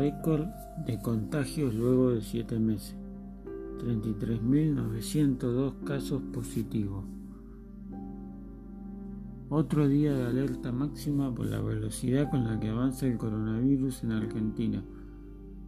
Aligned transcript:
récord 0.00 0.48
de 0.86 0.98
contagios 0.98 1.74
luego 1.74 2.12
de 2.12 2.22
7 2.22 2.58
meses. 2.58 2.96
33.902 3.80 5.84
casos 5.84 6.22
positivos. 6.32 7.04
Otro 9.50 9.86
día 9.88 10.14
de 10.14 10.26
alerta 10.26 10.72
máxima 10.72 11.34
por 11.34 11.44
la 11.46 11.60
velocidad 11.60 12.30
con 12.30 12.46
la 12.46 12.58
que 12.58 12.70
avanza 12.70 13.04
el 13.06 13.18
coronavirus 13.18 14.04
en 14.04 14.12
Argentina. 14.12 14.82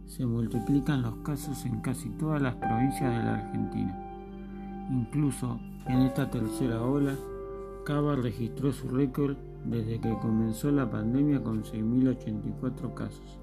Se 0.07 0.25
multiplican 0.25 1.03
los 1.03 1.17
casos 1.17 1.63
en 1.65 1.81
casi 1.81 2.09
todas 2.11 2.41
las 2.41 2.55
provincias 2.55 3.15
de 3.15 3.23
la 3.23 3.35
Argentina. 3.35 3.99
Incluso 4.91 5.59
en 5.85 6.01
esta 6.01 6.31
tercera 6.31 6.81
ola, 6.81 7.15
Cava 7.85 8.15
registró 8.15 8.71
su 8.71 8.87
récord 8.87 9.37
desde 9.63 9.99
que 9.99 10.17
comenzó 10.17 10.71
la 10.71 10.89
pandemia 10.89 11.43
con 11.43 11.63
6.084 11.63 12.95
casos 12.95 13.42